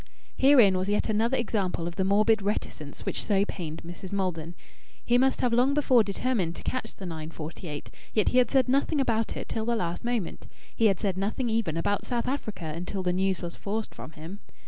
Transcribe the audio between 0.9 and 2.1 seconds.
another example of the